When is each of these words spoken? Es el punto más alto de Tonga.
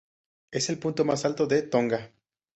Es 0.49 0.71
el 0.71 0.79
punto 0.79 1.05
más 1.05 1.25
alto 1.25 1.45
de 1.45 1.61
Tonga. 1.61 2.11